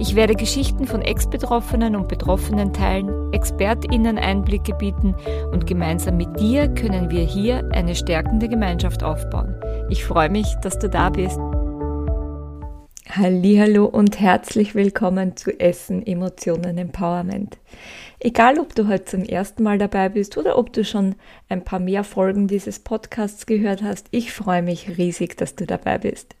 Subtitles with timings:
[0.00, 5.14] Ich werde Geschichten von Ex-Betroffenen und Betroffenen teilen, ExpertInnen Einblicke bieten
[5.52, 9.54] und gemeinsam mit dir können wir hier eine stärkende Gemeinschaft aufbauen.
[9.90, 11.38] Ich freue mich, dass du da bist.
[13.08, 17.58] Hallo und herzlich willkommen zu Essen, Emotionen, Empowerment.
[18.18, 21.14] Egal, ob du heute zum ersten Mal dabei bist oder ob du schon
[21.48, 25.98] ein paar mehr Folgen dieses Podcasts gehört hast, ich freue mich riesig, dass du dabei
[25.98, 26.34] bist.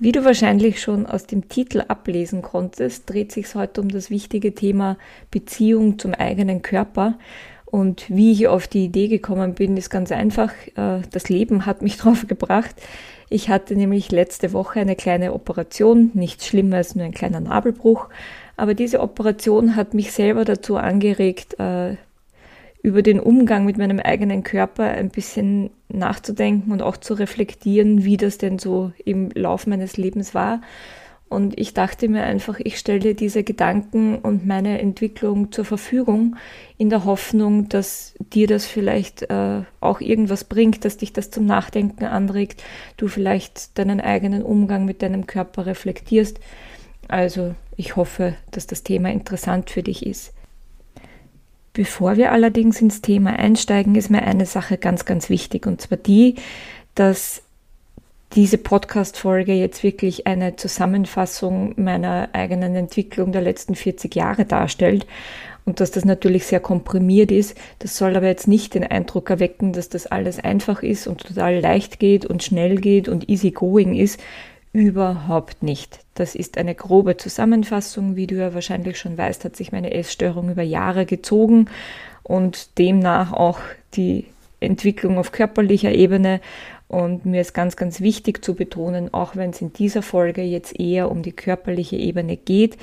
[0.00, 4.54] Wie du wahrscheinlich schon aus dem Titel ablesen konntest, dreht sich heute um das wichtige
[4.54, 4.96] Thema
[5.32, 7.18] Beziehung zum eigenen Körper.
[7.64, 10.52] Und wie ich auf die Idee gekommen bin, ist ganz einfach.
[10.76, 12.76] Äh, das Leben hat mich drauf gebracht.
[13.28, 18.08] Ich hatte nämlich letzte Woche eine kleine Operation, nichts Schlimmes, nur ein kleiner Nabelbruch.
[18.56, 21.96] Aber diese Operation hat mich selber dazu angeregt, äh,
[22.82, 28.16] über den Umgang mit meinem eigenen Körper ein bisschen nachzudenken und auch zu reflektieren, wie
[28.16, 30.60] das denn so im Lauf meines Lebens war.
[31.28, 36.36] Und ich dachte mir einfach, ich stelle diese Gedanken und meine Entwicklung zur Verfügung
[36.78, 41.44] in der Hoffnung, dass dir das vielleicht äh, auch irgendwas bringt, dass dich das zum
[41.44, 42.62] Nachdenken anregt,
[42.96, 46.40] du vielleicht deinen eigenen Umgang mit deinem Körper reflektierst.
[47.08, 50.32] Also ich hoffe, dass das Thema interessant für dich ist.
[51.78, 55.64] Bevor wir allerdings ins Thema einsteigen, ist mir eine Sache ganz, ganz wichtig.
[55.64, 56.34] Und zwar die,
[56.96, 57.40] dass
[58.32, 65.06] diese Podcast-Folge jetzt wirklich eine Zusammenfassung meiner eigenen Entwicklung der letzten 40 Jahre darstellt
[65.66, 67.56] und dass das natürlich sehr komprimiert ist.
[67.78, 71.60] Das soll aber jetzt nicht den Eindruck erwecken, dass das alles einfach ist und total
[71.60, 74.18] leicht geht und schnell geht und easy going ist.
[74.72, 76.00] Überhaupt nicht.
[76.14, 78.16] Das ist eine grobe Zusammenfassung.
[78.16, 81.70] Wie du ja wahrscheinlich schon weißt, hat sich meine Essstörung über Jahre gezogen
[82.22, 83.60] und demnach auch
[83.94, 84.26] die
[84.60, 86.40] Entwicklung auf körperlicher Ebene.
[86.86, 90.78] Und mir ist ganz, ganz wichtig zu betonen, auch wenn es in dieser Folge jetzt
[90.78, 92.76] eher um die körperliche Ebene geht,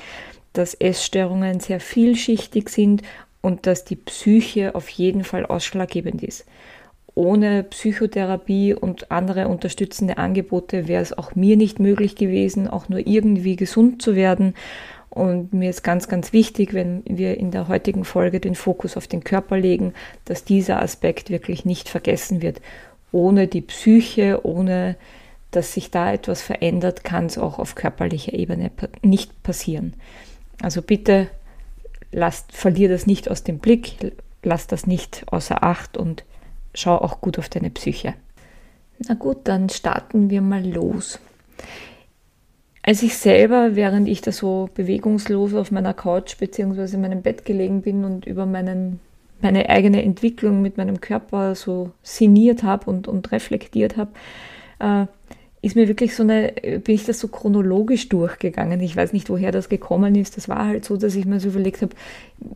[0.52, 3.02] dass Essstörungen sehr vielschichtig sind
[3.42, 6.46] und dass die Psyche auf jeden Fall ausschlaggebend ist
[7.16, 13.04] ohne Psychotherapie und andere unterstützende Angebote wäre es auch mir nicht möglich gewesen, auch nur
[13.04, 14.54] irgendwie gesund zu werden.
[15.08, 19.08] Und mir ist ganz, ganz wichtig, wenn wir in der heutigen Folge den Fokus auf
[19.08, 19.94] den Körper legen,
[20.26, 22.60] dass dieser Aspekt wirklich nicht vergessen wird.
[23.12, 24.96] Ohne die Psyche, ohne
[25.52, 29.94] dass sich da etwas verändert, kann es auch auf körperlicher Ebene nicht passieren.
[30.60, 31.28] Also bitte
[32.12, 34.12] lasst, verlier das nicht aus dem Blick,
[34.42, 36.26] lass das nicht außer Acht und
[36.76, 38.14] schau auch gut auf deine Psyche.
[39.06, 41.18] Na gut, dann starten wir mal los.
[42.82, 46.94] Als ich selber, während ich da so bewegungslos auf meiner Couch bzw.
[46.94, 49.00] in meinem Bett gelegen bin und über meinen,
[49.40, 54.12] meine eigene Entwicklung mit meinem Körper so sinniert habe und, und reflektiert habe,
[54.78, 55.06] äh,
[55.62, 58.80] ist mir wirklich so eine, bin ich das so chronologisch durchgegangen.
[58.80, 60.36] Ich weiß nicht, woher das gekommen ist.
[60.36, 61.96] Das war halt so, dass ich mir so überlegt habe,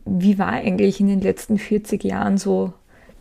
[0.05, 2.71] wie war eigentlich in den letzten 40 Jahren so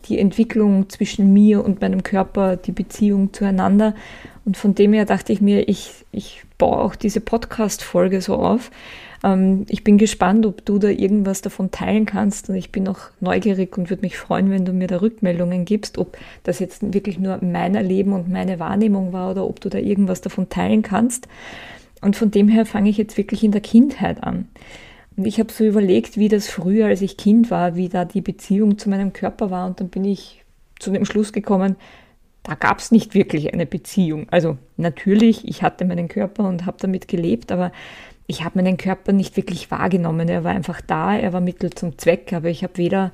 [0.08, 3.94] die Entwicklung zwischen mir und meinem Körper, die Beziehung zueinander.
[4.44, 8.70] Und von dem her dachte ich mir, ich, ich baue auch diese Podcast-Folge so auf.
[9.22, 12.48] Ähm, ich bin gespannt, ob du da irgendwas davon teilen kannst.
[12.48, 15.98] Und ich bin auch neugierig und würde mich freuen, wenn du mir da Rückmeldungen gibst,
[15.98, 19.78] ob das jetzt wirklich nur mein Erleben und meine Wahrnehmung war oder ob du da
[19.78, 21.28] irgendwas davon teilen kannst.
[22.00, 24.48] Und von dem her fange ich jetzt wirklich in der Kindheit an.
[25.16, 28.20] Und ich habe so überlegt, wie das früher, als ich Kind war, wie da die
[28.20, 29.66] Beziehung zu meinem Körper war.
[29.66, 30.44] Und dann bin ich
[30.78, 31.76] zu dem Schluss gekommen,
[32.42, 34.26] da gab es nicht wirklich eine Beziehung.
[34.30, 37.70] Also natürlich, ich hatte meinen Körper und habe damit gelebt, aber
[38.26, 40.28] ich habe meinen Körper nicht wirklich wahrgenommen.
[40.28, 43.12] Er war einfach da, er war Mittel zum Zweck, aber ich habe weder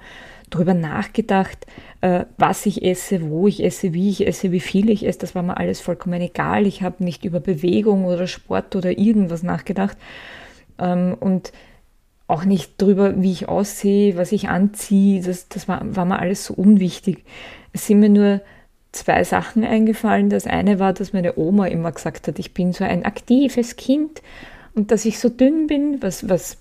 [0.51, 1.67] darüber nachgedacht,
[2.03, 5.19] äh, was ich esse, wo ich esse, wie ich esse, wie viel ich esse.
[5.19, 6.67] Das war mir alles vollkommen egal.
[6.67, 9.97] Ich habe nicht über Bewegung oder Sport oder irgendwas nachgedacht.
[10.79, 11.53] Ähm, und
[12.29, 15.23] auch nicht darüber, wie ich aussehe, was ich anziehe.
[15.23, 17.25] Das, das war, war mir alles so unwichtig.
[17.73, 18.41] Es sind mir nur
[18.93, 20.31] zwei Sachen eingefallen.
[20.31, 24.23] Das eine war, dass meine Oma immer gesagt hat, ich bin so ein aktives Kind
[24.75, 26.59] und dass ich so dünn bin, was, was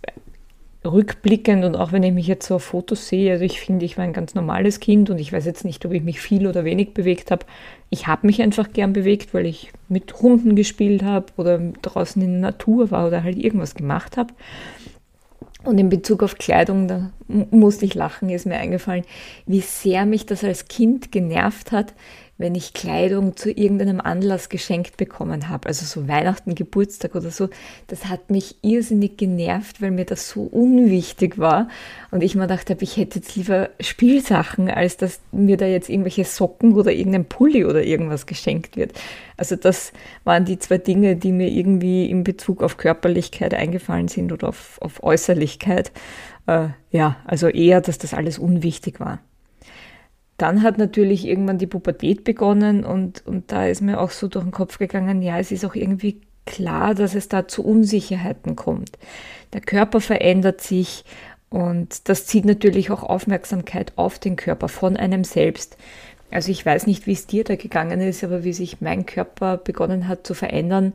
[0.85, 3.97] rückblickend und auch wenn ich mich jetzt so auf Fotos sehe, also ich finde, ich
[3.97, 6.63] war ein ganz normales Kind und ich weiß jetzt nicht, ob ich mich viel oder
[6.63, 7.45] wenig bewegt habe.
[7.89, 12.33] Ich habe mich einfach gern bewegt, weil ich mit Hunden gespielt habe oder draußen in
[12.33, 14.33] der Natur war oder halt irgendwas gemacht habe.
[15.65, 19.03] Und in Bezug auf Kleidung, da musste ich lachen, ist mir eingefallen,
[19.47, 21.93] wie sehr mich das als Kind genervt hat,
[22.37, 27.49] wenn ich Kleidung zu irgendeinem Anlass geschenkt bekommen habe, also so Weihnachten, Geburtstag oder so,
[27.87, 31.69] das hat mich irrsinnig genervt, weil mir das so unwichtig war
[32.11, 35.89] und ich mir gedacht habe, ich hätte jetzt lieber Spielsachen, als dass mir da jetzt
[35.89, 38.99] irgendwelche Socken oder irgendein Pulli oder irgendwas geschenkt wird.
[39.37, 39.93] Also das
[40.25, 44.77] waren die zwei Dinge, die mir irgendwie in Bezug auf Körperlichkeit eingefallen sind oder auf,
[44.81, 45.93] auf Äußerlichkeit.
[46.47, 49.19] Äh, ja, also eher, dass das alles unwichtig war.
[50.37, 54.43] Dann hat natürlich irgendwann die Pubertät begonnen und, und da ist mir auch so durch
[54.43, 58.97] den Kopf gegangen, ja, es ist auch irgendwie klar, dass es da zu Unsicherheiten kommt.
[59.53, 61.05] Der Körper verändert sich
[61.49, 65.77] und das zieht natürlich auch Aufmerksamkeit auf den Körper von einem selbst.
[66.31, 69.57] Also ich weiß nicht, wie es dir da gegangen ist, aber wie sich mein Körper
[69.57, 70.93] begonnen hat zu verändern,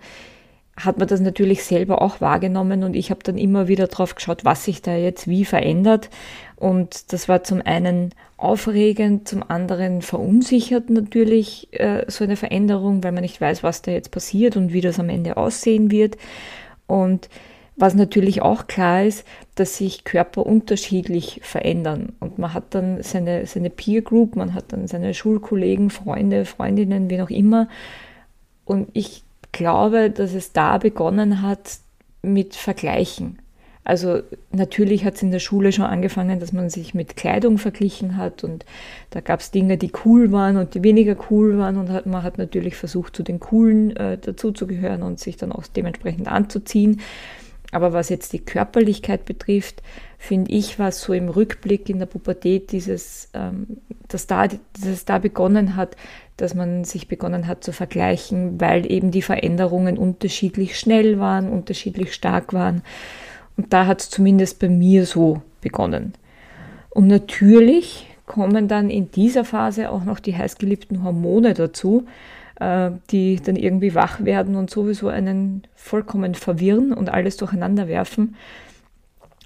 [0.84, 4.44] hat man das natürlich selber auch wahrgenommen und ich habe dann immer wieder drauf geschaut,
[4.44, 6.10] was sich da jetzt wie verändert.
[6.56, 13.12] Und das war zum einen aufregend, zum anderen verunsichert natürlich äh, so eine Veränderung, weil
[13.12, 16.16] man nicht weiß, was da jetzt passiert und wie das am Ende aussehen wird.
[16.86, 17.28] Und
[17.76, 22.12] was natürlich auch klar ist, dass sich Körper unterschiedlich verändern.
[22.20, 27.08] Und man hat dann seine, seine Peer Group, man hat dann seine Schulkollegen, Freunde, Freundinnen,
[27.08, 27.68] wie auch immer.
[28.66, 29.22] Und ich
[29.52, 31.78] glaube, dass es da begonnen hat
[32.22, 33.38] mit Vergleichen.
[33.82, 34.20] Also
[34.52, 38.44] natürlich hat es in der Schule schon angefangen, dass man sich mit Kleidung verglichen hat
[38.44, 38.64] und
[39.08, 42.22] da gab es Dinge, die cool waren und die weniger cool waren und hat, man
[42.22, 47.00] hat natürlich versucht, zu den coolen äh, dazuzugehören und sich dann auch dementsprechend anzuziehen.
[47.72, 49.82] Aber was jetzt die Körperlichkeit betrifft,
[50.22, 55.06] finde ich, war so im Rückblick in der Pubertät dieses, ähm, dass, da, dass es
[55.06, 55.96] da begonnen hat,
[56.36, 62.12] dass man sich begonnen hat zu vergleichen, weil eben die Veränderungen unterschiedlich schnell waren, unterschiedlich
[62.12, 62.82] stark waren.
[63.56, 66.12] Und da hat es zumindest bei mir so begonnen.
[66.90, 72.04] Und natürlich kommen dann in dieser Phase auch noch die heißgeliebten Hormone dazu,
[72.60, 78.36] äh, die dann irgendwie wach werden und sowieso einen vollkommen verwirren und alles durcheinander werfen.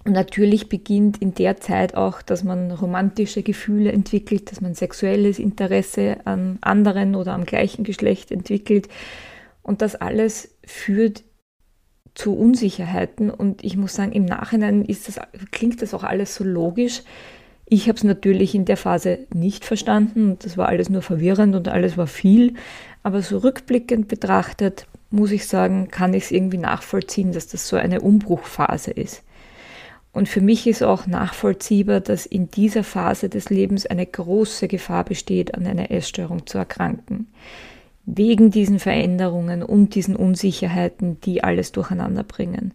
[0.05, 5.39] Und natürlich beginnt in der Zeit auch, dass man romantische Gefühle entwickelt, dass man sexuelles
[5.39, 8.89] Interesse an anderen oder am gleichen Geschlecht entwickelt.
[9.63, 11.25] Und das alles führt
[12.15, 13.31] zu Unsicherheiten.
[13.31, 15.19] Und ich muss sagen, im Nachhinein das,
[15.51, 17.03] klingt das auch alles so logisch,
[17.67, 21.69] ich habe es natürlich in der Phase nicht verstanden das war alles nur verwirrend und
[21.69, 22.55] alles war viel.
[23.03, 27.77] Aber so rückblickend betrachtet, muss ich sagen, kann ich es irgendwie nachvollziehen, dass das so
[27.77, 29.23] eine Umbruchphase ist.
[30.15, 35.05] Und für mich ist auch nachvollziehbar, dass in dieser Phase des Lebens eine große Gefahr
[35.05, 37.27] besteht, an einer Essstörung zu erkranken.
[38.07, 42.75] Wegen diesen Veränderungen und diesen Unsicherheiten, die alles durcheinander bringen.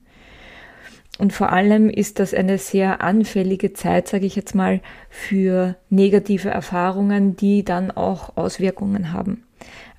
[1.18, 6.50] Und vor allem ist das eine sehr anfällige Zeit, sage ich jetzt mal, für negative
[6.50, 9.44] Erfahrungen, die dann auch Auswirkungen haben.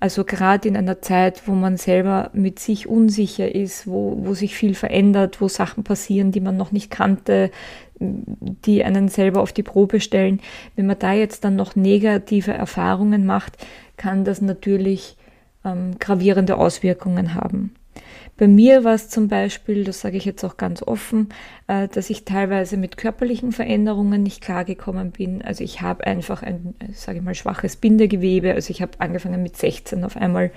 [0.00, 4.54] Also gerade in einer Zeit, wo man selber mit sich unsicher ist, wo, wo sich
[4.54, 7.50] viel verändert, wo Sachen passieren, die man noch nicht kannte,
[8.00, 10.40] die einen selber auf die Probe stellen.
[10.74, 13.58] Wenn man da jetzt dann noch negative Erfahrungen macht,
[13.98, 15.18] kann das natürlich
[15.66, 17.74] ähm, gravierende Auswirkungen haben.
[18.40, 21.28] Bei mir war es zum Beispiel, das sage ich jetzt auch ganz offen,
[21.66, 25.42] äh, dass ich teilweise mit körperlichen Veränderungen nicht klargekommen bin.
[25.42, 28.54] Also ich habe einfach ein, sage ich mal, schwaches Bindegewebe.
[28.54, 30.52] Also ich habe angefangen mit 16 auf einmal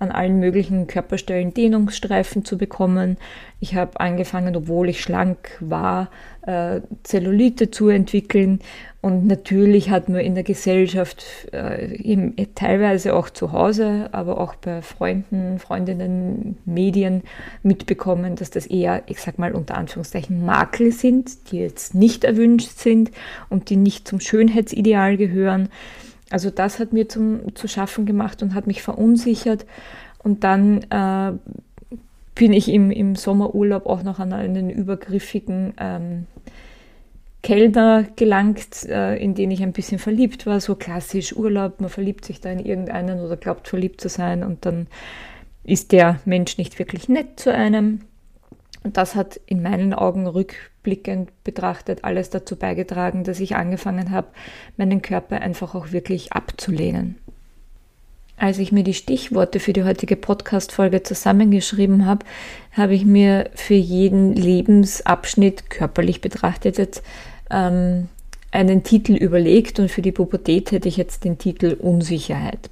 [0.00, 3.18] an allen möglichen Körperstellen Dehnungsstreifen zu bekommen.
[3.60, 6.08] Ich habe angefangen, obwohl ich schlank war,
[6.46, 8.60] äh, Zellulite zu entwickeln.
[9.02, 14.54] Und natürlich hat man in der Gesellschaft, äh, eben, teilweise auch zu Hause, aber auch
[14.54, 17.22] bei Freunden, Freundinnen, Medien
[17.62, 22.78] mitbekommen, dass das eher, ich sag mal unter Anführungszeichen, Makel sind, die jetzt nicht erwünscht
[22.78, 23.10] sind
[23.50, 25.68] und die nicht zum Schönheitsideal gehören.
[26.30, 29.66] Also das hat mir zum, zu schaffen gemacht und hat mich verunsichert.
[30.22, 31.32] Und dann äh,
[32.34, 36.26] bin ich im, im Sommerurlaub auch noch an einen übergriffigen ähm,
[37.42, 40.60] Kellner gelangt, äh, in den ich ein bisschen verliebt war.
[40.60, 44.66] So klassisch Urlaub, man verliebt sich da in irgendeinen oder glaubt verliebt zu sein und
[44.66, 44.86] dann
[45.64, 48.00] ist der Mensch nicht wirklich nett zu einem.
[48.82, 54.28] Und das hat in meinen Augen rückblickend betrachtet alles dazu beigetragen, dass ich angefangen habe,
[54.76, 57.16] meinen Körper einfach auch wirklich abzulehnen.
[58.38, 62.24] Als ich mir die Stichworte für die heutige Podcast-Folge zusammengeschrieben habe,
[62.72, 67.02] habe ich mir für jeden Lebensabschnitt körperlich betrachtet jetzt
[67.50, 68.08] ähm,
[68.50, 72.70] einen Titel überlegt und für die Pubertät hätte ich jetzt den Titel Unsicherheit.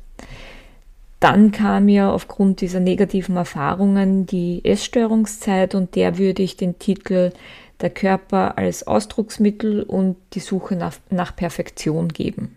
[1.21, 7.33] Dann kam ja aufgrund dieser negativen Erfahrungen die Essstörungszeit und der würde ich den Titel
[7.81, 12.57] der Körper als Ausdrucksmittel und die Suche nach, nach Perfektion geben.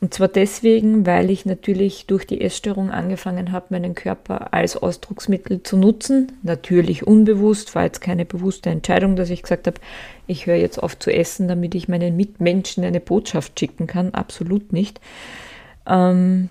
[0.00, 5.62] Und zwar deswegen, weil ich natürlich durch die Essstörung angefangen habe, meinen Körper als Ausdrucksmittel
[5.62, 6.32] zu nutzen.
[6.42, 9.80] Natürlich unbewusst, war jetzt keine bewusste Entscheidung, dass ich gesagt habe,
[10.26, 14.12] ich höre jetzt auf zu essen, damit ich meinen Mitmenschen eine Botschaft schicken kann.
[14.12, 15.00] Absolut nicht.
[15.86, 16.50] Ähm,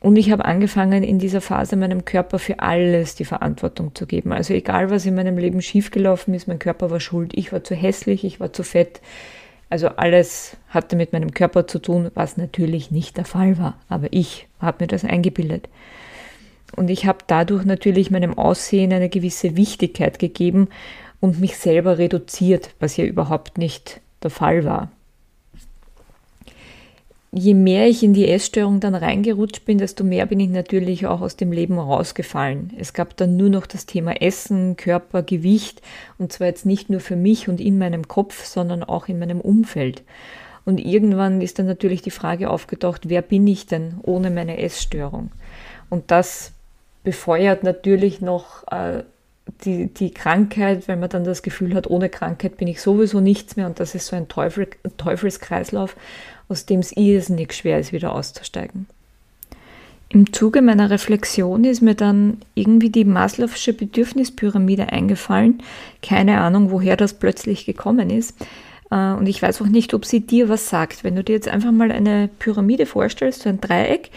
[0.00, 4.32] und ich habe angefangen, in dieser Phase meinem Körper für alles die Verantwortung zu geben.
[4.32, 7.32] Also egal, was in meinem Leben schiefgelaufen ist, mein Körper war schuld.
[7.34, 9.00] Ich war zu hässlich, ich war zu fett,
[9.70, 13.78] also alles hatte mit meinem Körper zu tun, was natürlich nicht der Fall war.
[13.88, 15.68] Aber ich habe mir das eingebildet.
[16.76, 20.68] Und ich habe dadurch natürlich meinem Aussehen eine gewisse Wichtigkeit gegeben
[21.20, 24.90] und mich selber reduziert, was ja überhaupt nicht der Fall war
[27.38, 31.20] je mehr ich in die Essstörung dann reingerutscht bin, desto mehr bin ich natürlich auch
[31.20, 32.72] aus dem Leben rausgefallen.
[32.78, 35.80] Es gab dann nur noch das Thema Essen, Körper, Gewicht
[36.18, 39.40] und zwar jetzt nicht nur für mich und in meinem Kopf, sondern auch in meinem
[39.40, 40.02] Umfeld.
[40.64, 45.30] Und irgendwann ist dann natürlich die Frage aufgetaucht, wer bin ich denn ohne meine Essstörung?
[45.88, 46.52] Und das
[47.04, 49.02] befeuert natürlich noch äh,
[49.64, 53.56] die, die Krankheit, weil man dann das Gefühl hat, ohne Krankheit bin ich sowieso nichts
[53.56, 54.68] mehr und das ist so ein Teufel,
[54.98, 55.96] Teufelskreislauf
[56.48, 58.86] aus dem es irrsinnig schwer ist, wieder auszusteigen.
[60.10, 65.62] Im Zuge meiner Reflexion ist mir dann irgendwie die Maslow'sche Bedürfnispyramide eingefallen.
[66.02, 68.34] Keine Ahnung, woher das plötzlich gekommen ist.
[68.90, 71.04] Äh, und ich weiß auch nicht, ob sie dir was sagt.
[71.04, 74.10] Wenn du dir jetzt einfach mal eine Pyramide vorstellst, so ein Dreieck,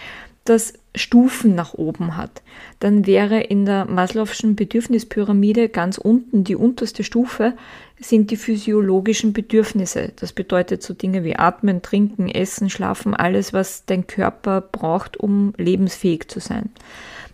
[0.45, 2.41] das Stufen nach oben hat,
[2.79, 7.53] dann wäre in der Maslow'schen Bedürfnispyramide ganz unten die unterste Stufe
[7.97, 10.11] sind die physiologischen Bedürfnisse.
[10.17, 15.53] Das bedeutet so Dinge wie Atmen, Trinken, Essen, Schlafen, alles, was dein Körper braucht, um
[15.57, 16.69] lebensfähig zu sein.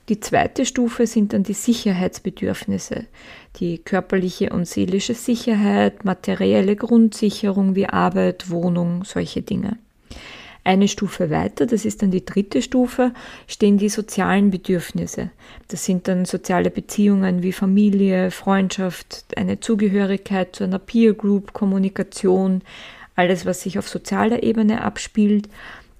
[0.09, 3.05] Die zweite Stufe sind dann die Sicherheitsbedürfnisse,
[3.59, 9.77] die körperliche und seelische Sicherheit, materielle Grundsicherung wie Arbeit, Wohnung, solche Dinge.
[10.67, 13.13] Eine Stufe weiter, das ist dann die dritte Stufe,
[13.47, 15.29] stehen die sozialen Bedürfnisse.
[15.69, 22.63] Das sind dann soziale Beziehungen wie Familie, Freundschaft, eine Zugehörigkeit zu einer Peer Group, Kommunikation,
[23.15, 25.47] alles, was sich auf sozialer Ebene abspielt.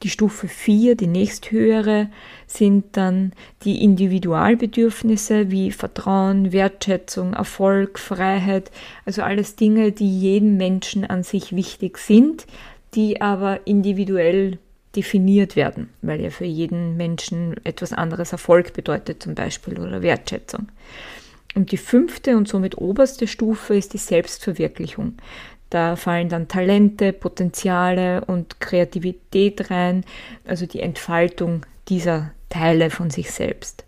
[0.04, 2.10] Die Stufe 4, die nächsthöhere,
[2.46, 3.32] sind dann
[3.64, 8.70] die Individualbedürfnisse wie Vertrauen, Wertschätzung, Erfolg, Freiheit,
[9.06, 12.46] also alles Dinge, die jedem Menschen an sich wichtig sind,
[12.98, 14.58] die aber individuell
[14.96, 20.70] definiert werden, weil ja für jeden Menschen etwas anderes Erfolg bedeutet zum Beispiel oder Wertschätzung.
[21.56, 25.14] Und die fünfte und somit oberste Stufe ist die Selbstverwirklichung.
[25.70, 30.04] Da fallen dann Talente, Potenziale und Kreativität rein,
[30.48, 33.86] also die Entfaltung dieser Teile von sich selbst.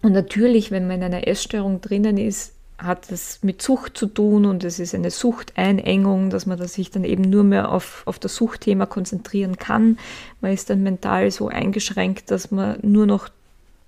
[0.00, 4.46] Und natürlich, wenn man in einer Essstörung drinnen ist, hat es mit Sucht zu tun
[4.46, 8.34] und es ist eine Suchteinengung, dass man sich dann eben nur mehr auf, auf das
[8.34, 9.98] Suchtthema konzentrieren kann.
[10.40, 13.28] Man ist dann mental so eingeschränkt, dass man nur noch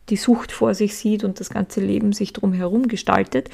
[0.09, 3.50] die Sucht vor sich sieht und das ganze Leben sich drumherum gestaltet.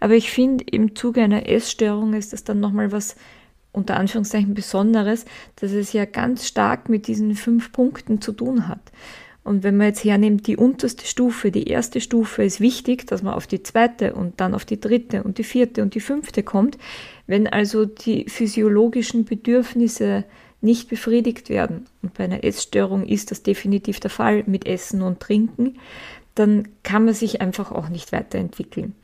[0.00, 3.14] Aber ich finde, im Zuge einer Essstörung ist das dann nochmal was
[3.70, 5.24] unter Anführungszeichen Besonderes,
[5.56, 8.80] dass es ja ganz stark mit diesen fünf Punkten zu tun hat.
[9.44, 13.34] Und wenn man jetzt hernimmt, die unterste Stufe, die erste Stufe ist wichtig, dass man
[13.34, 16.78] auf die zweite und dann auf die dritte und die vierte und die fünfte kommt.
[17.26, 20.24] Wenn also die physiologischen Bedürfnisse
[20.62, 25.20] nicht befriedigt werden, und bei einer Essstörung ist das definitiv der Fall mit Essen und
[25.20, 25.78] Trinken,
[26.34, 28.94] dann kann man sich einfach auch nicht weiterentwickeln.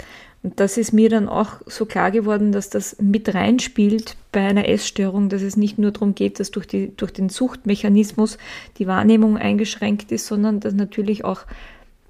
[0.43, 4.69] Und das ist mir dann auch so klar geworden, dass das mit reinspielt bei einer
[4.69, 8.39] Essstörung, dass es nicht nur darum geht, dass durch, die, durch den Suchtmechanismus
[8.79, 11.43] die Wahrnehmung eingeschränkt ist, sondern dass natürlich auch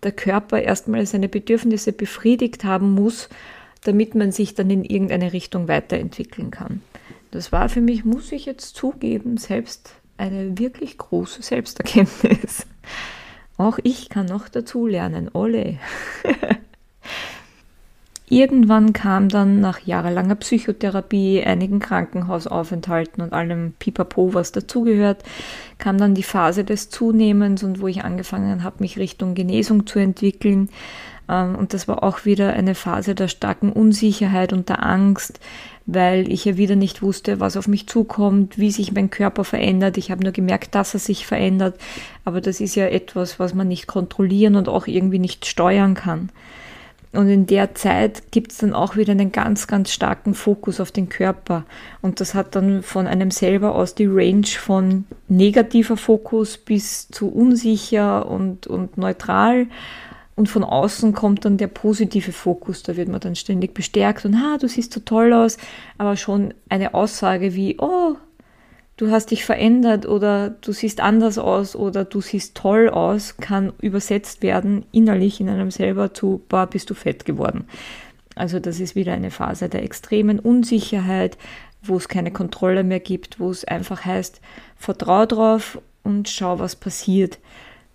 [0.04, 3.28] der Körper erstmal seine Bedürfnisse befriedigt haben muss,
[3.82, 6.82] damit man sich dann in irgendeine Richtung weiterentwickeln kann.
[7.32, 12.66] Das war für mich, muss ich jetzt zugeben, selbst eine wirklich große Selbsterkenntnis.
[13.56, 15.30] Auch ich kann noch dazu lernen.
[15.32, 15.78] Ole.
[18.32, 25.24] Irgendwann kam dann nach jahrelanger Psychotherapie, einigen Krankenhausaufenthalten und allem Pipapo, was dazugehört,
[25.78, 29.98] kam dann die Phase des Zunehmens und wo ich angefangen habe, mich Richtung Genesung zu
[29.98, 30.68] entwickeln.
[31.28, 35.40] Ähm, und das war auch wieder eine Phase der starken Unsicherheit und der Angst,
[35.86, 39.98] weil ich ja wieder nicht wusste, was auf mich zukommt, wie sich mein Körper verändert.
[39.98, 41.80] Ich habe nur gemerkt, dass er sich verändert.
[42.24, 46.30] Aber das ist ja etwas, was man nicht kontrollieren und auch irgendwie nicht steuern kann.
[47.12, 50.92] Und in der Zeit gibt es dann auch wieder einen ganz, ganz starken Fokus auf
[50.92, 51.64] den Körper.
[52.02, 57.28] Und das hat dann von einem selber aus die Range von negativer Fokus bis zu
[57.28, 59.66] unsicher und, und neutral.
[60.36, 64.40] Und von außen kommt dann der positive Fokus, da wird man dann ständig bestärkt und,
[64.40, 65.58] ha, du siehst so toll aus,
[65.98, 68.14] aber schon eine Aussage wie, oh,
[69.00, 73.72] du hast dich verändert oder du siehst anders aus oder du siehst toll aus, kann
[73.80, 77.64] übersetzt werden innerlich in einem selber zu, boah, bist du fett geworden.
[78.34, 81.38] Also das ist wieder eine Phase der extremen Unsicherheit,
[81.82, 84.42] wo es keine Kontrolle mehr gibt, wo es einfach heißt,
[84.76, 87.38] vertrau drauf und schau, was passiert.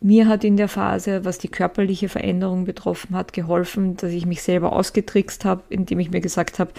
[0.02, 4.42] Mir hat in der Phase, was die körperliche Veränderung betroffen hat, geholfen, dass ich mich
[4.42, 6.72] selber ausgetrickst habe, indem ich mir gesagt habe,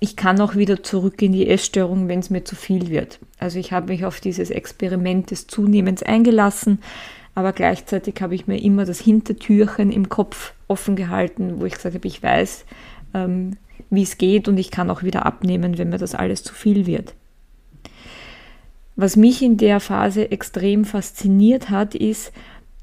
[0.00, 3.18] ich kann auch wieder zurück in die Essstörung, wenn es mir zu viel wird.
[3.38, 6.80] Also ich habe mich auf dieses Experiment des Zunehmens eingelassen,
[7.34, 11.94] aber gleichzeitig habe ich mir immer das Hintertürchen im Kopf offen gehalten, wo ich gesagt
[11.94, 12.64] habe, ich weiß,
[13.12, 13.58] ähm,
[13.90, 16.86] wie es geht und ich kann auch wieder abnehmen, wenn mir das alles zu viel
[16.86, 17.14] wird.
[18.96, 22.32] Was mich in der Phase extrem fasziniert hat, ist,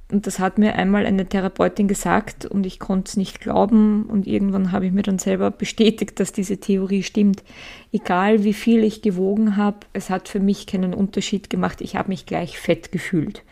[0.10, 4.26] und das hat mir einmal eine Therapeutin gesagt und ich konnte es nicht glauben und
[4.26, 7.44] irgendwann habe ich mir dann selber bestätigt, dass diese Theorie stimmt.
[7.92, 11.82] Egal wie viel ich gewogen habe, es hat für mich keinen Unterschied gemacht.
[11.82, 13.44] Ich habe mich gleich fett gefühlt.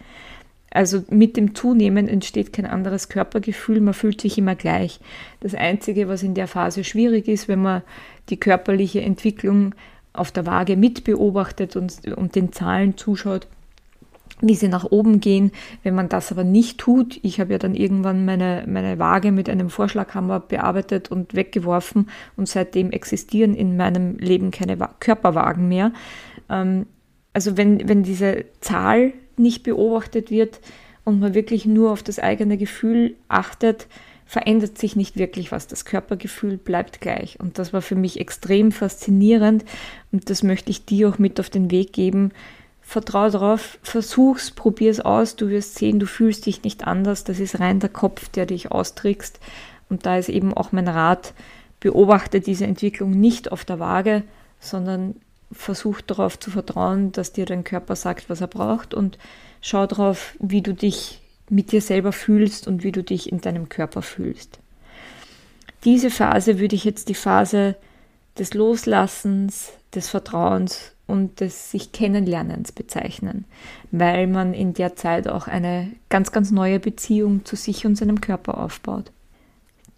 [0.72, 5.00] Also mit dem Zunehmen entsteht kein anderes Körpergefühl, man fühlt sich immer gleich.
[5.42, 7.82] Das Einzige, was in der Phase schwierig ist, wenn man
[8.30, 9.76] die körperliche Entwicklung
[10.12, 13.48] auf der Waage mitbeobachtet und, und den Zahlen zuschaut,
[14.42, 15.52] wie sie nach oben gehen.
[15.84, 19.50] Wenn man das aber nicht tut, ich habe ja dann irgendwann meine, meine Waage mit
[19.50, 25.92] einem Vorschlaghammer bearbeitet und weggeworfen und seitdem existieren in meinem Leben keine Körperwagen mehr.
[26.50, 26.86] Ähm,
[27.34, 30.60] also wenn, wenn diese Zahl nicht beobachtet wird
[31.04, 33.88] und man wirklich nur auf das eigene Gefühl achtet,
[34.26, 35.68] verändert sich nicht wirklich was.
[35.68, 37.40] Das Körpergefühl bleibt gleich.
[37.40, 39.66] Und das war für mich extrem faszinierend
[40.12, 42.32] und das möchte ich dir auch mit auf den Weg geben
[42.86, 47.60] vertrau darauf, versuch's, probier's aus, du wirst sehen, du fühlst dich nicht anders, das ist
[47.60, 49.40] rein der Kopf, der dich austrickst.
[49.90, 51.34] Und da ist eben auch mein Rat,
[51.80, 54.24] beobachte diese Entwicklung nicht auf der Waage,
[54.60, 55.16] sondern
[55.52, 59.18] versuch darauf zu vertrauen, dass dir dein Körper sagt, was er braucht und
[59.62, 63.68] schau darauf, wie du dich mit dir selber fühlst und wie du dich in deinem
[63.68, 64.60] Körper fühlst.
[65.84, 67.76] Diese Phase würde ich jetzt die Phase
[68.38, 73.46] des Loslassens, des Vertrauens und des sich Kennenlernens bezeichnen,
[73.92, 78.22] weil man in der Zeit auch eine ganz, ganz neue Beziehung zu sich und seinem
[78.22, 79.12] Körper aufbaut.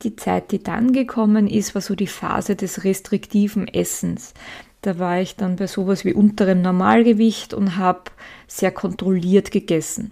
[0.04, 4.34] Die Zeit, die dann gekommen ist, war so die Phase des restriktiven Essens.
[4.82, 8.04] Da war ich dann bei sowas wie unterem Normalgewicht und habe
[8.48, 10.12] sehr kontrolliert gegessen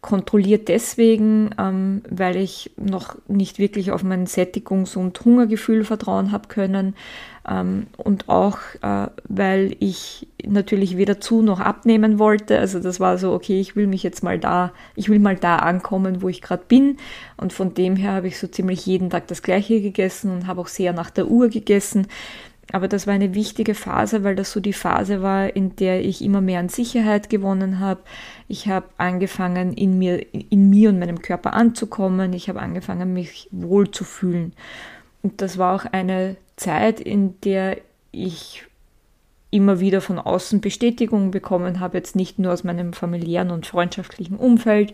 [0.00, 6.48] kontrolliert deswegen, ähm, weil ich noch nicht wirklich auf mein Sättigungs- und Hungergefühl vertrauen habe
[6.48, 6.94] können
[7.50, 12.58] und auch, äh, weil ich natürlich weder zu noch abnehmen wollte.
[12.58, 15.56] Also das war so, okay, ich will mich jetzt mal da, ich will mal da
[15.56, 16.98] ankommen, wo ich gerade bin
[17.36, 20.60] und von dem her habe ich so ziemlich jeden Tag das gleiche gegessen und habe
[20.60, 22.06] auch sehr nach der Uhr gegessen.
[22.72, 26.22] Aber das war eine wichtige Phase, weil das so die Phase war, in der ich
[26.22, 28.00] immer mehr an Sicherheit gewonnen habe.
[28.46, 32.32] Ich habe angefangen, in mir, in mir und meinem Körper anzukommen.
[32.32, 34.52] Ich habe angefangen, mich wohl zu fühlen.
[35.22, 37.78] Und das war auch eine Zeit, in der
[38.12, 38.64] ich
[39.50, 44.36] immer wieder von außen Bestätigung bekommen habe, jetzt nicht nur aus meinem familiären und freundschaftlichen
[44.36, 44.92] Umfeld,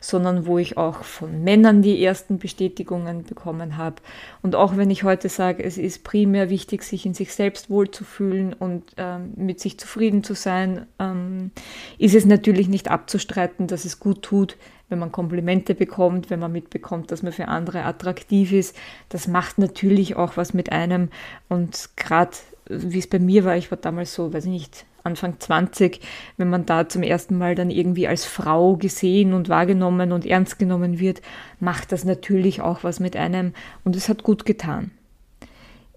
[0.00, 3.96] sondern wo ich auch von Männern die ersten Bestätigungen bekommen habe.
[4.42, 8.52] Und auch wenn ich heute sage, es ist primär wichtig, sich in sich selbst wohlzufühlen
[8.54, 11.52] und ähm, mit sich zufrieden zu sein, ähm,
[11.98, 14.56] ist es natürlich nicht abzustreiten, dass es gut tut,
[14.92, 18.76] wenn man Komplimente bekommt, wenn man mitbekommt, dass man für andere attraktiv ist.
[19.08, 21.08] Das macht natürlich auch was mit einem.
[21.48, 22.36] Und gerade
[22.68, 26.00] wie es bei mir war, ich war damals so, weiß ich nicht, Anfang 20,
[26.36, 30.60] wenn man da zum ersten Mal dann irgendwie als Frau gesehen und wahrgenommen und ernst
[30.60, 31.22] genommen wird,
[31.58, 33.52] macht das natürlich auch was mit einem
[33.82, 34.92] und es hat gut getan.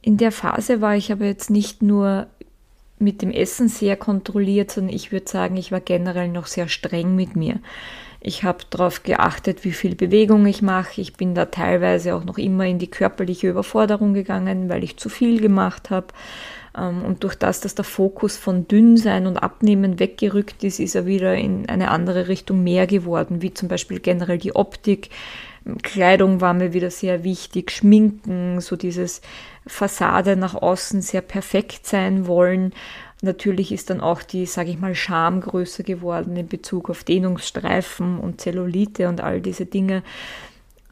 [0.01, 2.27] In der Phase war ich aber jetzt nicht nur
[2.97, 7.15] mit dem Essen sehr kontrolliert, sondern ich würde sagen, ich war generell noch sehr streng
[7.15, 7.60] mit mir.
[8.28, 11.00] Ich habe darauf geachtet, wie viel Bewegung ich mache.
[11.00, 15.10] Ich bin da teilweise auch noch immer in die körperliche Überforderung gegangen, weil ich zu
[15.10, 16.08] viel gemacht habe.
[16.76, 21.06] Ähm, und durch das, dass der Fokus von Dünnsein und Abnehmen weggerückt ist, ist er
[21.06, 25.12] wieder in eine andere Richtung mehr geworden, wie zum Beispiel generell die Optik.
[25.84, 29.22] Kleidung war mir wieder sehr wichtig, Schminken, so dieses
[29.68, 32.74] Fassade nach außen sehr perfekt sein wollen.
[33.26, 38.20] Natürlich ist dann auch die, sage ich mal, Scham größer geworden in Bezug auf Dehnungsstreifen
[38.20, 40.04] und Zellulite und all diese Dinge.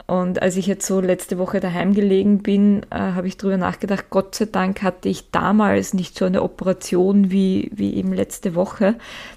[0.06, 4.06] Und als ich jetzt so letzte Woche daheim gelegen bin, äh, habe ich darüber nachgedacht,
[4.10, 8.96] Gott sei Dank hatte ich damals nicht so eine Operation wie, wie eben letzte Woche,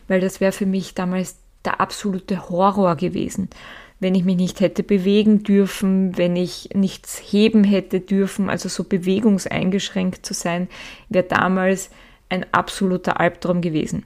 [0.10, 3.50] weil das wäre für mich damals der absolute Horror gewesen.
[4.00, 8.84] wenn ich mich nicht hätte bewegen dürfen, wenn ich nichts heben hätte dürfen, also so
[8.84, 10.68] bewegungseingeschränkt zu sein,
[11.10, 11.90] wäre damals
[12.30, 14.06] ein absoluter Albtraum gewesen.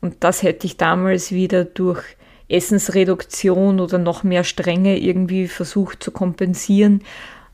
[0.00, 2.02] Und das hätte ich damals wieder durch
[2.48, 7.02] Essensreduktion oder noch mehr Strenge irgendwie versucht zu kompensieren.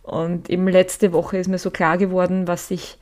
[0.02, 2.98] Und eben letzte Woche ist mir so klar geworden, was sich,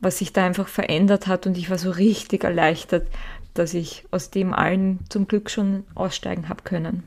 [0.00, 1.46] was sich da einfach verändert hat.
[1.46, 3.06] Und ich war so richtig erleichtert,
[3.54, 7.02] dass ich aus dem allen zum Glück schon aussteigen habe können.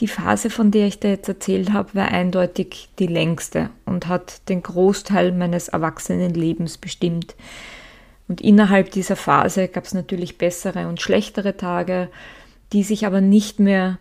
[0.00, 4.48] Die Phase, von der ich dir jetzt erzählt habe, war eindeutig die längste und hat
[4.48, 7.36] den Großteil meines Erwachsenenlebens bestimmt.
[8.28, 12.08] Und innerhalb dieser Phase gab es natürlich bessere und schlechtere Tage,
[12.72, 13.98] die sich aber nicht mehr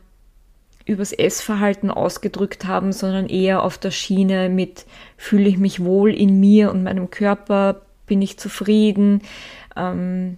[0.86, 4.86] übers Essverhalten ausgedrückt haben, sondern eher auf der Schiene mit
[5.18, 9.22] fühle ich mich wohl in mir und meinem Körper, bin ich zufrieden,
[9.76, 10.38] ähm,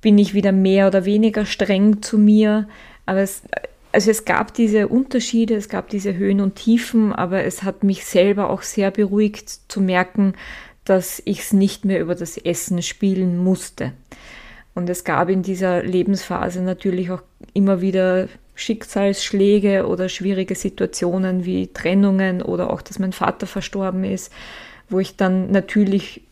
[0.00, 2.68] bin ich wieder mehr oder weniger streng zu mir.
[3.06, 3.42] Aber es,
[3.92, 8.04] also es gab diese Unterschiede, es gab diese Höhen und Tiefen, aber es hat mich
[8.04, 10.34] selber auch sehr beruhigt zu merken,
[10.90, 13.92] dass ich es nicht mehr über das Essen spielen musste.
[14.74, 17.22] Und es gab in dieser Lebensphase natürlich auch
[17.54, 18.26] immer wieder
[18.56, 24.32] Schicksalsschläge oder schwierige Situationen wie Trennungen oder auch, dass mein Vater verstorben ist,
[24.88, 26.22] wo ich dann natürlich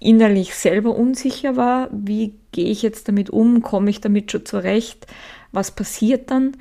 [0.00, 5.06] innerlich selber unsicher war, wie gehe ich jetzt damit um, komme ich damit schon zurecht,
[5.52, 6.56] was passiert dann.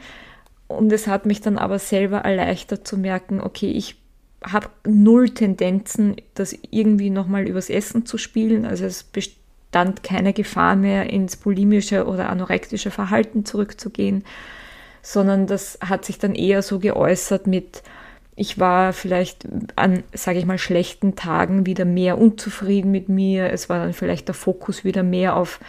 [0.67, 3.95] Und es hat mich dann aber selber erleichtert zu merken, okay, ich
[4.43, 8.65] habe null Tendenzen, das irgendwie nochmal übers Essen zu spielen.
[8.65, 14.23] Also es bestand keine Gefahr mehr, ins bulimische oder anorektische Verhalten zurückzugehen,
[15.01, 17.83] sondern das hat sich dann eher so geäußert mit,
[18.35, 23.51] ich war vielleicht an, sage ich mal, schlechten Tagen wieder mehr unzufrieden mit mir.
[23.51, 25.59] Es war dann vielleicht der Fokus wieder mehr auf,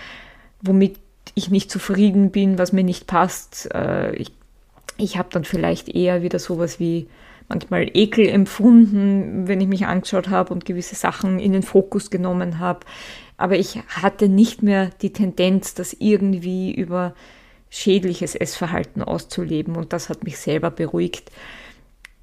[0.60, 0.98] womit
[1.34, 3.72] ich nicht zufrieden bin, was mir nicht passt.
[3.72, 4.32] Äh, ich,
[4.98, 7.08] ich habe dann vielleicht eher wieder sowas wie
[7.48, 12.58] manchmal Ekel empfunden, wenn ich mich angeschaut habe und gewisse Sachen in den Fokus genommen
[12.58, 12.80] habe.
[13.38, 17.14] Aber ich hatte nicht mehr die Tendenz, das irgendwie über
[17.70, 21.30] schädliches Essverhalten auszuleben und das hat mich selber beruhigt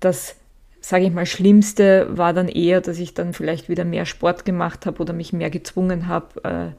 [0.06, 0.36] das,
[0.82, 4.86] sage ich mal, Schlimmste war dann eher, dass ich dann vielleicht wieder mehr Sport gemacht
[4.86, 6.72] habe oder mich mehr gezwungen habe, äh,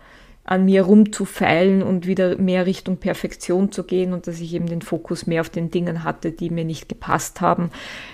[0.46, 4.80] an mir rumzufeilen und wieder mehr Richtung Perfektion zu gehen und dass ich eben den
[4.80, 7.70] Fokus mehr auf den Dingen hatte, die mir nicht gepasst haben.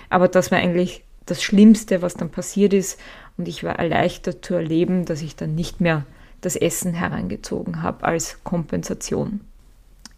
[0.09, 2.99] Aber das war eigentlich das Schlimmste, was dann passiert ist
[3.37, 6.05] und ich war erleichtert zu erleben, dass ich dann nicht mehr
[6.41, 9.41] das Essen herangezogen habe als Kompensation.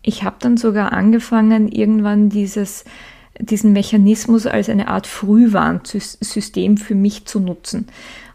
[0.02, 2.86] Ich habe dann sogar angefangen, irgendwann dieses
[3.40, 7.88] diesen Mechanismus als eine Art Frühwarnsystem für mich zu nutzen.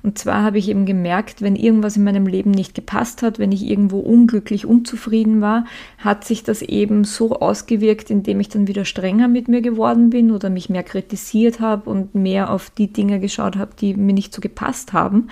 [0.03, 3.53] Und zwar habe ich eben gemerkt, wenn irgendwas in meinem Leben nicht gepasst hat, wenn
[3.53, 5.67] ich irgendwo unglücklich, unzufrieden war,
[5.99, 10.31] hat sich das eben so ausgewirkt, indem ich dann wieder strenger mit mir geworden bin
[10.31, 14.33] oder mich mehr kritisiert habe und mehr auf die Dinge geschaut habe, die mir nicht
[14.33, 15.29] so gepasst haben.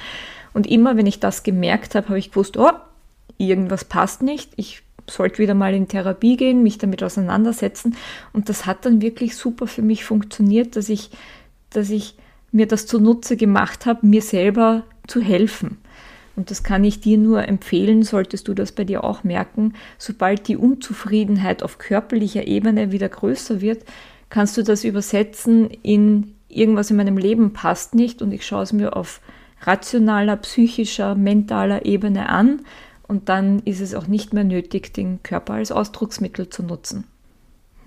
[0.52, 2.70] Und immer wenn ich das gemerkt habe, habe ich gewusst, oh,
[3.38, 7.96] irgendwas passt nicht, ich sollte wieder mal in Therapie gehen, mich damit auseinandersetzen.
[8.34, 11.10] Und das hat dann wirklich super für mich funktioniert, dass ich,
[11.70, 12.16] dass ich
[12.52, 15.78] mir das zunutze gemacht habe, mir selber zu helfen.
[16.36, 19.74] Und das kann ich dir nur empfehlen, solltest du das bei dir auch merken.
[19.98, 23.84] Sobald die Unzufriedenheit auf körperlicher Ebene wieder größer wird,
[24.30, 28.72] kannst du das übersetzen in irgendwas in meinem Leben passt nicht und ich schaue es
[28.72, 29.20] mir auf
[29.62, 32.60] rationaler, psychischer, mentaler Ebene an
[33.06, 37.04] und dann ist es auch nicht mehr nötig, den Körper als Ausdrucksmittel zu nutzen.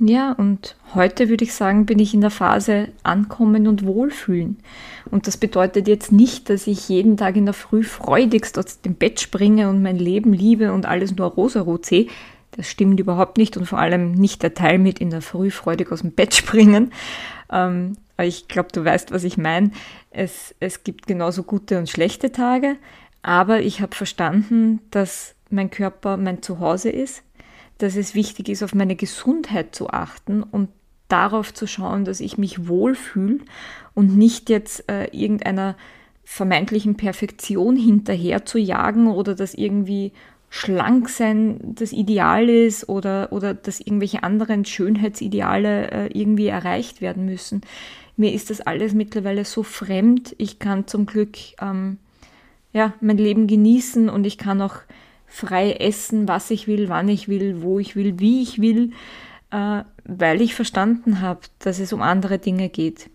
[0.03, 4.57] Ja, und heute würde ich sagen, bin ich in der Phase Ankommen und Wohlfühlen.
[5.11, 8.95] Und das bedeutet jetzt nicht, dass ich jeden Tag in der Früh freudigst aus dem
[8.95, 12.07] Bett springe und mein Leben liebe und alles nur rosarot sehe.
[12.49, 15.91] Das stimmt überhaupt nicht und vor allem nicht der Teil mit in der Früh freudig
[15.91, 16.91] aus dem Bett springen.
[17.51, 19.69] Ähm, ich glaube, du weißt, was ich meine.
[20.09, 22.77] Es, es gibt genauso gute und schlechte Tage.
[23.21, 27.21] Aber ich habe verstanden, dass mein Körper mein Zuhause ist,
[27.81, 30.69] dass es wichtig ist, auf meine Gesundheit zu achten und
[31.07, 33.39] darauf zu schauen, dass ich mich wohlfühle
[33.93, 35.75] und nicht jetzt äh, irgendeiner
[36.23, 40.13] vermeintlichen Perfektion hinterher zu jagen oder dass irgendwie
[40.49, 47.25] schlank sein das Ideal ist oder, oder dass irgendwelche anderen Schönheitsideale äh, irgendwie erreicht werden
[47.25, 47.61] müssen.
[48.15, 50.35] Mir ist das alles mittlerweile so fremd.
[50.37, 51.97] Ich kann zum Glück ähm,
[52.73, 54.75] ja, mein Leben genießen und ich kann auch
[55.31, 58.91] frei essen, was ich will, wann ich will, wo ich will, wie ich will,
[59.49, 63.09] äh, weil ich verstanden habe, dass es um andere Dinge geht.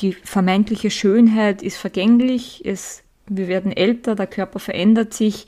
[0.00, 5.46] Die vermeintliche Schönheit ist vergänglich, es, wir werden älter, der Körper verändert sich,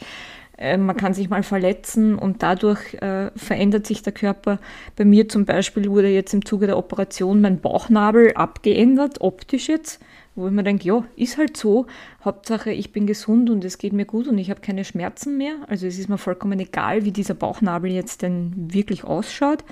[0.56, 4.60] äh, man kann sich mal verletzen und dadurch äh, verändert sich der Körper.
[4.96, 10.00] Bei mir zum Beispiel wurde jetzt im Zuge der Operation mein Bauchnabel abgeändert, optisch jetzt,
[10.34, 11.86] wo ich mir denke, ja, ist halt so.
[12.24, 15.56] Hauptsache, ich bin gesund und es geht mir gut und ich habe keine Schmerzen mehr.
[15.68, 19.64] Also es ist mir vollkommen egal, wie dieser Bauchnabel jetzt denn wirklich ausschaut.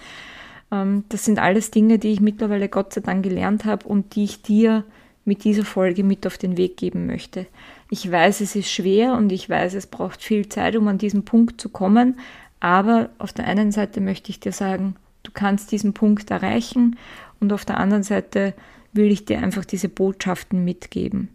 [0.70, 4.24] Ähm, das sind alles Dinge, die ich mittlerweile Gott sei Dank gelernt habe und die
[4.24, 4.84] ich dir
[5.24, 7.46] mit dieser Folge mit auf den Weg geben möchte.
[7.90, 11.24] Ich weiß, es ist schwer und ich weiß, es braucht viel Zeit, um an diesen
[11.24, 12.18] Punkt zu kommen,
[12.60, 16.96] aber auf der einen Seite möchte ich dir sagen, du kannst diesen Punkt erreichen
[17.40, 18.54] und auf der anderen Seite
[18.92, 21.28] will ich dir einfach diese Botschaften mitgeben.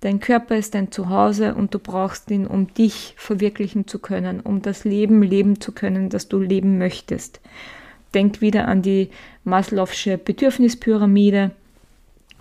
[0.00, 4.60] Dein Körper ist dein Zuhause und du brauchst ihn, um dich verwirklichen zu können, um
[4.60, 7.40] das Leben leben zu können, das du leben möchtest.
[8.12, 9.08] Denk wieder an die
[9.46, 11.52] Maslow'sche Bedürfnispyramide.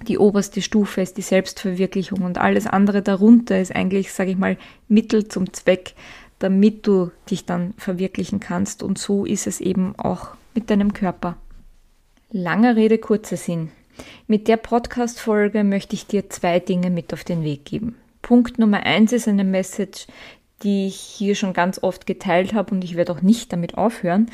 [0.08, 4.58] Die oberste Stufe ist die Selbstverwirklichung und alles andere darunter ist eigentlich, sage ich mal,
[4.90, 5.94] Mittel zum Zweck,
[6.40, 8.84] damit du dich dann verwirklichen kannst.
[8.84, 11.38] Und so ist es eben auch mit deinem Körper.
[12.30, 13.72] Langer Rede, kurzer Sinn.
[14.28, 17.96] Mit der Podcast-Folge möchte ich dir zwei Dinge mit auf den Weg geben.
[18.22, 20.08] Punkt Nummer eins ist eine Message,
[20.64, 24.32] die ich hier schon ganz oft geteilt habe und ich werde auch nicht damit aufhören.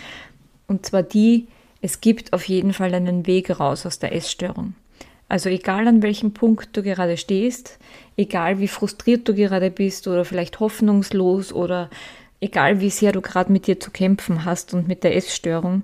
[0.68, 1.48] Und zwar die,
[1.82, 4.76] es gibt auf jeden Fall einen Weg raus aus der Essstörung.
[5.28, 7.78] Also egal an welchem Punkt du gerade stehst,
[8.18, 11.90] egal wie frustriert du gerade bist oder vielleicht hoffnungslos oder
[12.42, 15.84] egal wie sehr du gerade mit dir zu kämpfen hast und mit der Essstörung,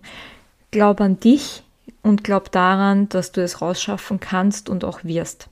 [0.72, 1.64] glaub an dich
[2.06, 5.50] und glaub daran, dass du es rausschaffen kannst und auch wirst.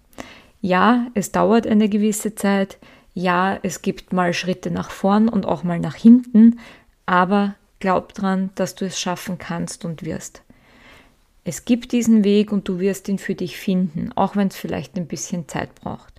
[0.61, 2.77] Ja, es dauert eine gewisse Zeit,
[3.13, 6.59] ja, es gibt mal Schritte nach vorn und auch mal nach hinten,
[7.05, 10.41] aber Glaub dran, dass du es schaffen kannst und wirst.
[11.43, 14.95] Es gibt diesen Weg und du wirst ihn für dich finden, auch wenn es vielleicht
[14.95, 16.13] ein bisschen Zeit braucht.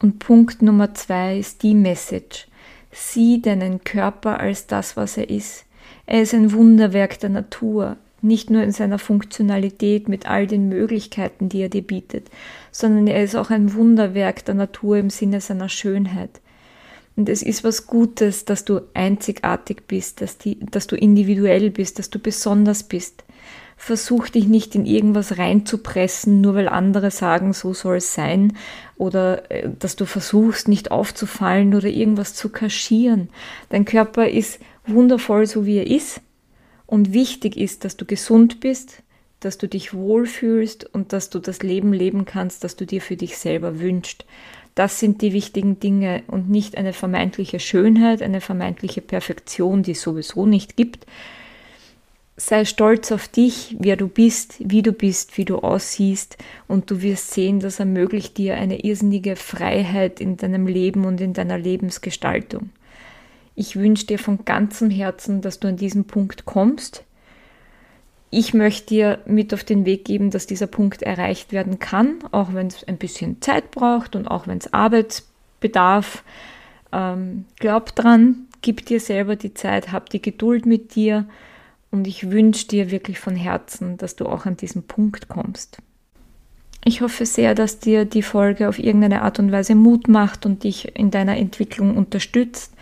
[0.00, 2.46] Und Punkt Nummer zwei ist die Message.
[2.92, 5.64] Sieh deinen Körper als das, was er ist.
[6.06, 11.48] Er ist ein Wunderwerk der Natur, nicht nur in seiner Funktionalität mit all den Möglichkeiten,
[11.48, 12.30] die er dir bietet,
[12.72, 16.40] sondern er ist auch ein Wunderwerk der Natur im Sinne seiner Schönheit.
[17.16, 21.98] Und es ist was Gutes, dass du einzigartig bist, dass, die, dass du individuell bist,
[21.98, 23.24] dass du besonders bist.
[23.76, 28.56] Versuch dich nicht in irgendwas reinzupressen, nur weil andere sagen, so soll es sein,
[28.96, 33.28] oder äh, dass du versuchst, nicht aufzufallen oder irgendwas zu kaschieren.
[33.68, 36.20] Dein Körper ist wundervoll, so wie er ist.
[36.94, 39.02] Und wichtig ist, dass du gesund bist,
[39.40, 43.16] dass du dich wohlfühlst und dass du das Leben leben kannst, das du dir für
[43.16, 44.24] dich selber wünschst.
[44.76, 50.02] Das sind die wichtigen Dinge und nicht eine vermeintliche Schönheit, eine vermeintliche Perfektion, die es
[50.02, 51.04] sowieso nicht gibt.
[52.36, 57.02] Sei stolz auf dich, wer du bist, wie du bist, wie du aussiehst und du
[57.02, 62.70] wirst sehen, das ermöglicht dir eine irrsinnige Freiheit in deinem Leben und in deiner Lebensgestaltung.
[63.54, 67.04] Ich wünsche dir von ganzem Herzen, dass du an diesen Punkt kommst,
[68.36, 72.52] ich möchte dir mit auf den Weg geben, dass dieser Punkt erreicht werden kann, auch
[72.52, 76.24] wenn es ein bisschen Zeit braucht und auch wenn es Arbeitsbedarf.
[76.90, 81.26] Ähm, glaub dran, gib dir selber die Zeit, hab die Geduld mit dir
[81.92, 85.78] und ich wünsche dir wirklich von Herzen, dass du auch an diesen Punkt kommst.
[86.84, 90.64] Ich hoffe sehr, dass dir die Folge auf irgendeine Art und Weise Mut macht und
[90.64, 92.74] dich in deiner Entwicklung unterstützt.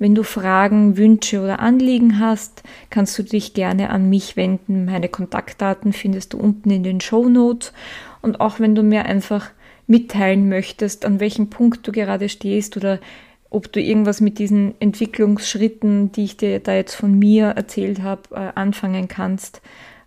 [0.00, 4.86] Wenn du Fragen, Wünsche oder Anliegen hast, kannst du dich gerne an mich wenden.
[4.86, 7.74] Meine Kontaktdaten findest du unten in den Show Notes.
[8.22, 9.50] Und auch wenn du mir einfach
[9.86, 12.98] mitteilen möchtest, an welchem Punkt du gerade stehst oder
[13.50, 18.22] ob du irgendwas mit diesen Entwicklungsschritten, die ich dir da jetzt von mir erzählt habe,
[18.30, 19.60] äh, anfangen kannst.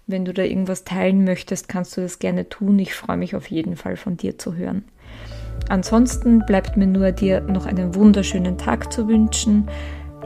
[0.07, 2.79] Wenn du da irgendwas teilen möchtest, kannst du das gerne tun.
[2.79, 4.85] Ich freue mich auf jeden Fall von dir zu hören.
[5.69, 9.67] Ansonsten bleibt mir nur dir noch einen wunderschönen Tag zu wünschen.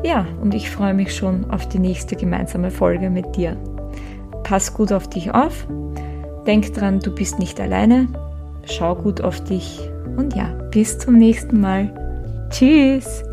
[0.03, 3.57] Ja, und ich freue mich schon auf die nächste gemeinsame Folge mit dir.
[4.43, 5.67] Pass gut auf dich auf.
[6.45, 8.07] Denk dran, du bist nicht alleine.
[8.65, 9.79] Schau gut auf dich.
[10.17, 11.93] Und ja, bis zum nächsten Mal.
[12.49, 13.23] Tschüss.